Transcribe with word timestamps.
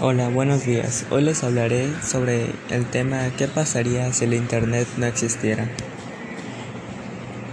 Hola, 0.00 0.28
buenos 0.28 0.66
días. 0.66 1.06
Hoy 1.10 1.22
les 1.22 1.44
hablaré 1.44 1.88
sobre 2.02 2.50
el 2.68 2.84
tema 2.84 3.30
¿qué 3.38 3.46
pasaría 3.46 4.12
si 4.12 4.24
el 4.24 4.34
Internet 4.34 4.88
no 4.96 5.06
existiera? 5.06 5.68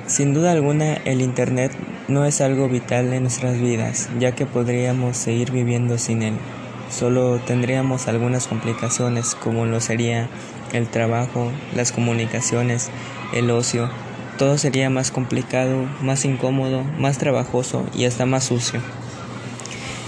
Sin 0.08 0.34
duda 0.34 0.52
alguna, 0.52 0.96
el 0.96 1.22
Internet 1.22 1.72
no 2.08 2.26
es 2.26 2.42
algo 2.42 2.68
vital 2.68 3.14
en 3.14 3.22
nuestras 3.22 3.62
vidas, 3.62 4.10
ya 4.20 4.32
que 4.32 4.48
podríamos 4.48 5.18
seguir 5.18 5.52
viviendo 5.52 6.00
sin 6.00 6.24
él. 6.24 6.34
Solo 6.90 7.40
tendríamos 7.46 8.08
algunas 8.08 8.48
complicaciones 8.48 9.36
como 9.36 9.68
lo 9.68 9.80
sería 9.80 10.28
el 10.74 10.88
trabajo, 10.88 11.52
las 11.76 11.92
comunicaciones, 11.92 12.90
el 13.36 13.52
ocio. 13.52 13.88
Todo 14.40 14.58
sería 14.58 14.90
más 14.90 15.12
complicado, 15.12 15.86
más 16.02 16.26
incómodo, 16.26 16.84
más 16.98 17.20
trabajoso 17.20 17.86
y 17.94 18.06
hasta 18.06 18.26
más 18.26 18.46
sucio. 18.46 18.82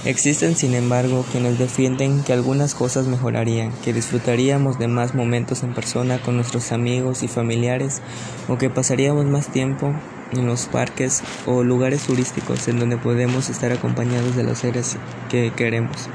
Existen, 0.06 0.58
sin 0.58 0.74
embargo, 0.74 1.26
quienes 1.32 1.58
defienden 1.58 2.24
que 2.24 2.34
algunas 2.34 2.76
cosas 2.76 3.08
mejorarían, 3.08 3.72
que 3.86 3.94
disfrutaríamos 3.94 4.78
de 4.78 4.90
más 4.90 5.16
momentos 5.16 5.64
en 5.64 5.74
persona 5.74 6.20
con 6.20 6.36
nuestros 6.36 6.74
amigos 6.74 7.24
y 7.24 7.30
familiares, 7.30 8.02
o 8.50 8.58
que 8.58 8.70
pasaríamos 8.70 9.26
más 9.28 9.48
tiempo 9.48 9.94
en 10.34 10.46
los 10.46 10.66
parques 10.66 11.24
o 11.46 11.64
lugares 11.64 12.02
turísticos 12.04 12.68
en 12.68 12.80
donde 12.80 12.98
podemos 12.98 13.50
estar 13.50 13.72
acompañados 13.72 14.36
de 14.36 14.44
los 14.44 14.58
seres 14.58 14.98
que 15.30 15.54
queremos. 15.56 16.10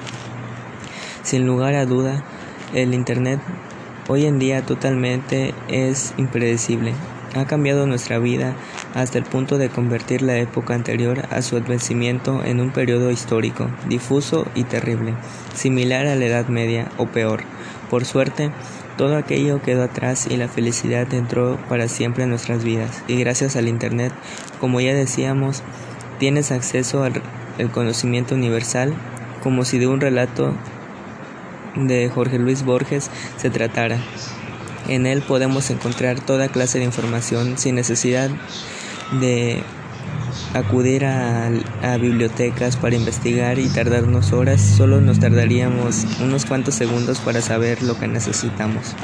Sin 1.23 1.47
lugar 1.47 1.75
a 1.75 1.87
duda, 1.87 2.25
el 2.75 2.93
Internet 2.93 3.41
hoy 4.07 4.27
en 4.27 4.39
día 4.39 4.67
totalmente 4.67 5.55
es 5.69 6.13
impredecible 6.19 6.93
ha 7.35 7.47
cambiado 7.47 7.87
nuestra 7.87 8.19
vida 8.19 8.57
hasta 8.95 9.19
el 9.19 9.25
punto 9.25 9.59
de 9.59 9.69
convertir 9.69 10.23
la 10.23 10.37
época 10.39 10.75
anterior 10.75 11.27
a 11.31 11.43
su 11.43 11.57
advencimiento 11.57 12.43
en 12.45 12.61
un 12.61 12.71
periodo 12.71 13.11
histórico, 13.11 13.69
difuso 13.89 14.47
y 14.55 14.65
terrible, 14.65 15.15
similar 15.55 16.07
a 16.07 16.17
la 16.17 16.25
Edad 16.25 16.49
Media 16.49 16.91
o 16.97 17.07
peor. 17.07 17.43
Por 17.91 18.05
suerte, 18.05 18.51
todo 18.97 19.17
aquello 19.17 19.63
quedó 19.63 19.85
atrás 19.85 20.27
y 20.29 20.37
la 20.37 20.49
felicidad 20.49 21.13
entró 21.15 21.59
para 21.69 21.89
siempre 21.89 22.25
en 22.25 22.31
nuestras 22.31 22.65
vidas. 22.65 23.03
Y 23.07 23.17
gracias 23.17 23.57
al 23.57 23.69
Internet, 23.69 24.13
como 24.61 24.81
ya 24.81 24.95
decíamos, 24.95 25.63
tienes 26.19 26.51
acceso 26.51 27.05
al 27.05 27.23
conocimiento 27.73 28.35
universal 28.35 28.95
como 29.43 29.65
si 29.65 29.79
de 29.79 29.87
un 29.87 30.01
relato 30.01 30.53
de 31.77 32.11
Jorge 32.13 32.39
Luis 32.39 32.65
Borges 32.65 33.11
se 33.37 33.51
tratara. 33.51 33.99
En 34.89 35.07
él 35.07 35.23
podemos 35.23 35.71
encontrar 35.71 36.21
toda 36.21 36.49
clase 36.49 36.79
de 36.79 36.85
información 36.85 37.59
sin 37.59 37.75
necesidad 37.75 38.31
de 39.13 39.63
acudir 40.55 41.05
a, 41.05 41.51
bibliotecas 42.01 42.77
para 42.77 42.97
investigar 42.97 43.59
y 43.59 43.69
tardarnos 43.69 44.33
horas, 44.33 44.61
solo 44.61 45.01
nos 45.01 45.19
tardaríamos 45.19 46.07
unos 46.21 46.47
cuantos 46.47 46.75
segundos 46.75 47.19
para 47.19 47.41
saber 47.41 47.83
lo 47.83 47.99
que 47.99 48.09
necesitamos. 48.09 48.95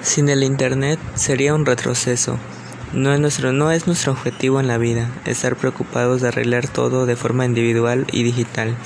Sin 0.00 0.28
el 0.28 0.42
Internet 0.42 0.98
sería 1.14 1.54
un 1.54 1.66
retroceso. 1.66 2.38
No 2.92 3.14
es, 3.14 3.20
nuestro, 3.20 3.52
no 3.52 3.70
es 3.70 3.86
nuestro 3.86 4.12
objetivo 4.12 4.60
en 4.60 4.68
la 4.68 4.76
vida 4.76 5.10
estar 5.24 5.56
preocupados 5.56 6.20
de 6.20 6.28
arreglar 6.28 6.68
todo 6.68 7.06
de 7.06 7.16
forma 7.16 7.46
individual 7.46 8.06
y 8.12 8.22
digital, 8.22 8.76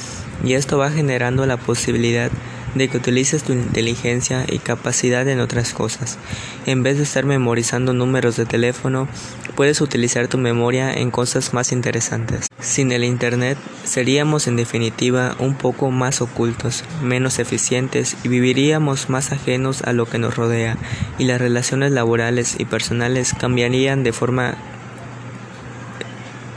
y 0.44 0.52
esto 0.52 0.78
va 0.78 0.90
generando 0.90 1.44
la 1.46 1.56
posibilidad 1.56 2.30
de 2.30 2.55
que 2.76 2.98
utilices 2.98 3.42
tu 3.42 3.52
inteligencia 3.52 4.44
y 4.48 4.58
capacidad 4.58 5.26
en 5.28 5.40
otras 5.40 5.72
cosas. 5.72 6.18
En 6.66 6.82
vez 6.82 6.98
de 6.98 7.04
estar 7.04 7.24
memorizando 7.24 7.92
números 7.92 8.36
de 8.36 8.44
teléfono, 8.44 9.08
puedes 9.56 9.80
utilizar 9.80 10.28
tu 10.28 10.36
memoria 10.38 10.92
en 10.92 11.10
cosas 11.10 11.54
más 11.54 11.72
interesantes. 11.72 12.48
Sin 12.60 12.92
el 12.92 13.02
Internet, 13.02 13.56
seríamos 13.84 14.46
en 14.46 14.56
definitiva 14.56 15.34
un 15.38 15.54
poco 15.54 15.90
más 15.90 16.20
ocultos, 16.20 16.84
menos 17.02 17.38
eficientes 17.38 18.16
y 18.22 18.28
viviríamos 18.28 19.08
más 19.08 19.32
ajenos 19.32 19.82
a 19.82 19.92
lo 19.92 20.06
que 20.06 20.18
nos 20.18 20.36
rodea, 20.36 20.76
y 21.18 21.24
las 21.24 21.40
relaciones 21.40 21.92
laborales 21.92 22.56
y 22.58 22.66
personales 22.66 23.34
cambiarían 23.38 24.04
de 24.04 24.12
forma 24.12 24.54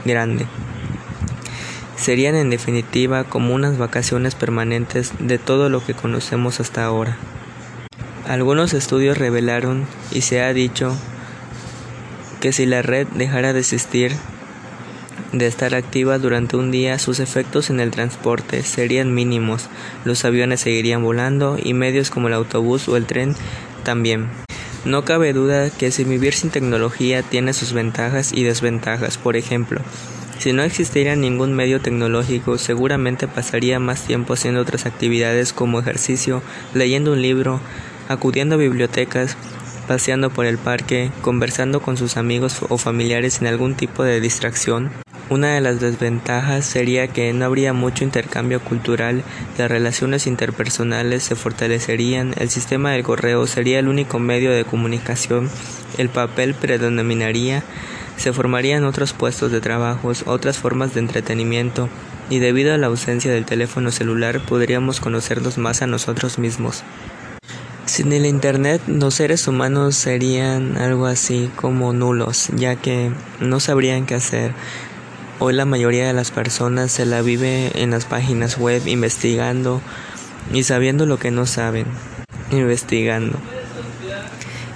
grande 0.04 0.46
serían 2.00 2.34
en 2.34 2.50
definitiva 2.50 3.24
como 3.24 3.54
unas 3.54 3.78
vacaciones 3.78 4.34
permanentes 4.34 5.12
de 5.18 5.38
todo 5.38 5.68
lo 5.68 5.84
que 5.84 5.94
conocemos 5.94 6.58
hasta 6.58 6.84
ahora. 6.84 7.18
Algunos 8.26 8.72
estudios 8.74 9.18
revelaron 9.18 9.86
y 10.10 10.22
se 10.22 10.42
ha 10.42 10.52
dicho 10.52 10.96
que 12.40 12.52
si 12.52 12.64
la 12.64 12.80
red 12.80 13.06
dejara 13.08 13.52
de 13.52 13.60
existir, 13.60 14.12
de 15.32 15.46
estar 15.46 15.74
activa 15.74 16.18
durante 16.18 16.56
un 16.56 16.70
día, 16.70 16.98
sus 16.98 17.20
efectos 17.20 17.70
en 17.70 17.80
el 17.80 17.90
transporte 17.90 18.62
serían 18.62 19.14
mínimos, 19.14 19.68
los 20.04 20.24
aviones 20.24 20.60
seguirían 20.60 21.02
volando 21.02 21.58
y 21.62 21.74
medios 21.74 22.10
como 22.10 22.28
el 22.28 22.34
autobús 22.34 22.88
o 22.88 22.96
el 22.96 23.06
tren 23.06 23.36
también. 23.84 24.28
No 24.84 25.04
cabe 25.04 25.34
duda 25.34 25.68
que 25.68 25.90
si 25.90 26.04
vivir 26.04 26.32
sin 26.32 26.50
tecnología 26.50 27.22
tiene 27.22 27.52
sus 27.52 27.74
ventajas 27.74 28.32
y 28.32 28.44
desventajas, 28.44 29.18
por 29.18 29.36
ejemplo, 29.36 29.82
si 30.40 30.54
no 30.54 30.62
existiera 30.62 31.16
ningún 31.16 31.52
medio 31.52 31.82
tecnológico, 31.82 32.56
seguramente 32.56 33.28
pasaría 33.28 33.78
más 33.78 34.06
tiempo 34.06 34.32
haciendo 34.32 34.62
otras 34.62 34.86
actividades 34.86 35.52
como 35.52 35.80
ejercicio, 35.80 36.42
leyendo 36.72 37.12
un 37.12 37.20
libro, 37.20 37.60
acudiendo 38.08 38.54
a 38.54 38.58
bibliotecas, 38.58 39.36
paseando 39.86 40.30
por 40.30 40.46
el 40.46 40.56
parque, 40.56 41.10
conversando 41.20 41.82
con 41.82 41.98
sus 41.98 42.16
amigos 42.16 42.60
o 42.70 42.78
familiares 42.78 43.34
sin 43.34 43.48
algún 43.48 43.74
tipo 43.74 44.02
de 44.02 44.18
distracción. 44.22 44.90
Una 45.28 45.54
de 45.54 45.60
las 45.60 45.78
desventajas 45.78 46.64
sería 46.64 47.08
que 47.08 47.34
no 47.34 47.44
habría 47.44 47.74
mucho 47.74 48.02
intercambio 48.02 48.60
cultural, 48.60 49.22
las 49.58 49.70
relaciones 49.70 50.26
interpersonales 50.26 51.22
se 51.22 51.36
fortalecerían, 51.36 52.32
el 52.38 52.48
sistema 52.48 52.92
del 52.92 53.02
correo 53.02 53.46
sería 53.46 53.78
el 53.78 53.88
único 53.88 54.18
medio 54.18 54.50
de 54.52 54.64
comunicación, 54.64 55.50
el 55.98 56.08
papel 56.08 56.54
predominaría, 56.54 57.62
se 58.20 58.34
formarían 58.34 58.84
otros 58.84 59.14
puestos 59.14 59.50
de 59.50 59.62
trabajo, 59.62 60.12
otras 60.26 60.58
formas 60.58 60.92
de 60.92 61.00
entretenimiento, 61.00 61.88
y 62.28 62.38
debido 62.38 62.74
a 62.74 62.76
la 62.76 62.88
ausencia 62.88 63.32
del 63.32 63.46
teléfono 63.46 63.90
celular 63.90 64.42
podríamos 64.44 65.00
conocernos 65.00 65.56
más 65.56 65.80
a 65.80 65.86
nosotros 65.86 66.38
mismos. 66.38 66.82
Sin 67.86 68.12
el 68.12 68.26
Internet, 68.26 68.82
los 68.86 69.14
seres 69.14 69.48
humanos 69.48 69.96
serían 69.96 70.76
algo 70.76 71.06
así 71.06 71.50
como 71.56 71.94
nulos, 71.94 72.50
ya 72.54 72.76
que 72.76 73.10
no 73.40 73.58
sabrían 73.58 74.04
qué 74.04 74.16
hacer. 74.16 74.52
Hoy 75.38 75.54
la 75.54 75.64
mayoría 75.64 76.06
de 76.06 76.12
las 76.12 76.30
personas 76.30 76.92
se 76.92 77.06
la 77.06 77.22
vive 77.22 77.72
en 77.82 77.90
las 77.90 78.04
páginas 78.04 78.58
web 78.58 78.86
investigando 78.86 79.80
y 80.52 80.64
sabiendo 80.64 81.06
lo 81.06 81.18
que 81.18 81.30
no 81.30 81.46
saben, 81.46 81.86
investigando. 82.50 83.38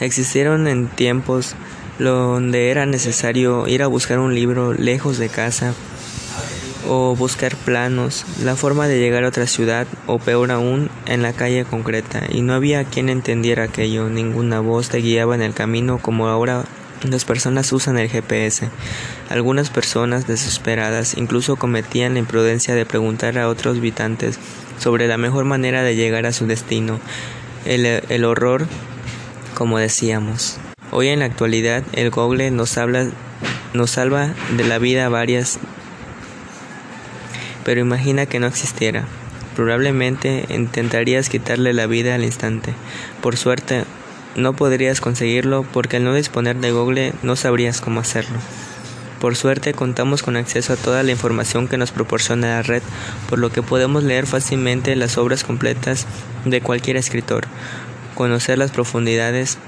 Existieron 0.00 0.66
en 0.66 0.88
tiempos 0.88 1.56
donde 1.98 2.70
era 2.70 2.86
necesario 2.86 3.66
ir 3.68 3.82
a 3.82 3.86
buscar 3.86 4.18
un 4.18 4.34
libro 4.34 4.72
lejos 4.72 5.18
de 5.18 5.28
casa 5.28 5.74
o 6.88 7.16
buscar 7.16 7.56
planos, 7.56 8.26
la 8.42 8.56
forma 8.56 8.88
de 8.88 8.98
llegar 8.98 9.24
a 9.24 9.28
otra 9.28 9.46
ciudad 9.46 9.86
o 10.06 10.18
peor 10.18 10.50
aún 10.50 10.90
en 11.06 11.22
la 11.22 11.32
calle 11.32 11.64
concreta 11.64 12.22
y 12.28 12.42
no 12.42 12.52
había 12.52 12.84
quien 12.84 13.08
entendiera 13.08 13.64
aquello, 13.64 14.10
ninguna 14.10 14.60
voz 14.60 14.90
te 14.90 14.98
guiaba 14.98 15.34
en 15.34 15.42
el 15.42 15.54
camino 15.54 15.98
como 15.98 16.28
ahora 16.28 16.64
las 17.10 17.24
personas 17.24 17.70
usan 17.72 17.98
el 17.98 18.08
GPS. 18.08 18.70
Algunas 19.28 19.70
personas 19.70 20.26
desesperadas 20.26 21.16
incluso 21.16 21.56
cometían 21.56 22.14
la 22.14 22.20
imprudencia 22.20 22.74
de 22.74 22.86
preguntar 22.86 23.38
a 23.38 23.48
otros 23.48 23.78
habitantes 23.78 24.38
sobre 24.78 25.06
la 25.06 25.18
mejor 25.18 25.44
manera 25.44 25.82
de 25.82 25.96
llegar 25.96 26.26
a 26.26 26.32
su 26.32 26.46
destino. 26.46 27.00
El, 27.66 27.86
el 27.86 28.24
horror, 28.24 28.66
como 29.54 29.78
decíamos. 29.78 30.58
Hoy 30.96 31.08
en 31.08 31.18
la 31.18 31.24
actualidad 31.24 31.82
el 31.94 32.10
Google 32.10 32.52
nos, 32.52 32.78
habla, 32.78 33.08
nos 33.72 33.90
salva 33.90 34.32
de 34.56 34.62
la 34.62 34.78
vida 34.78 35.08
varias, 35.08 35.58
pero 37.64 37.80
imagina 37.80 38.26
que 38.26 38.38
no 38.38 38.46
existiera. 38.46 39.04
Probablemente 39.56 40.46
intentarías 40.50 41.28
quitarle 41.28 41.72
la 41.72 41.88
vida 41.88 42.14
al 42.14 42.22
instante. 42.22 42.74
Por 43.22 43.36
suerte, 43.36 43.82
no 44.36 44.54
podrías 44.54 45.00
conseguirlo 45.00 45.64
porque 45.64 45.96
al 45.96 46.04
no 46.04 46.14
disponer 46.14 46.58
de 46.58 46.70
Google 46.70 47.12
no 47.24 47.34
sabrías 47.34 47.80
cómo 47.80 47.98
hacerlo. 47.98 48.38
Por 49.20 49.34
suerte 49.34 49.74
contamos 49.74 50.22
con 50.22 50.36
acceso 50.36 50.74
a 50.74 50.76
toda 50.76 51.02
la 51.02 51.10
información 51.10 51.66
que 51.66 51.76
nos 51.76 51.90
proporciona 51.90 52.46
la 52.46 52.62
red, 52.62 52.84
por 53.28 53.40
lo 53.40 53.50
que 53.50 53.62
podemos 53.62 54.04
leer 54.04 54.28
fácilmente 54.28 54.94
las 54.94 55.18
obras 55.18 55.42
completas 55.42 56.06
de 56.44 56.60
cualquier 56.60 56.96
escritor, 56.96 57.48
conocer 58.14 58.58
las 58.58 58.70
profundidades 58.70 59.58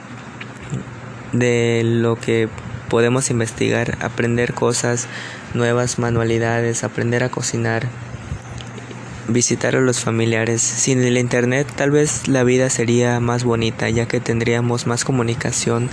de 1.32 1.82
lo 1.84 2.16
que 2.16 2.48
podemos 2.88 3.30
investigar, 3.30 3.98
aprender 4.00 4.54
cosas 4.54 5.08
nuevas, 5.54 5.98
manualidades, 5.98 6.84
aprender 6.84 7.24
a 7.24 7.28
cocinar, 7.28 7.88
visitar 9.28 9.76
a 9.76 9.80
los 9.80 10.00
familiares. 10.00 10.62
Sin 10.62 11.02
el 11.02 11.18
Internet 11.18 11.66
tal 11.76 11.90
vez 11.90 12.28
la 12.28 12.44
vida 12.44 12.70
sería 12.70 13.20
más 13.20 13.44
bonita 13.44 13.88
ya 13.90 14.06
que 14.06 14.20
tendríamos 14.20 14.86
más 14.86 15.04
comunicación 15.04 15.90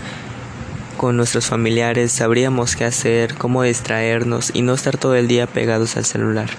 con 0.97 1.18
nuestros 1.18 1.47
familiares, 1.47 2.12
sabríamos 2.12 2.75
qué 2.75 2.85
hacer, 2.85 3.35
cómo 3.35 3.63
distraernos 3.63 4.51
y 4.53 4.62
no 4.62 4.74
estar 4.74 4.97
todo 4.97 5.15
el 5.15 5.27
día 5.27 5.47
pegados 5.47 5.97
al 5.97 6.06
celular. 6.06 6.50